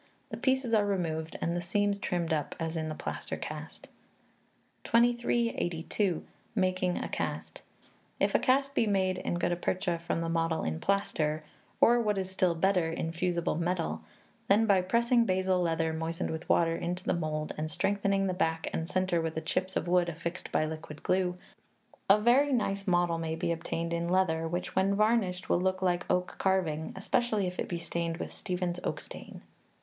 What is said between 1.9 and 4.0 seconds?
trimmed up, as in the plaster cast.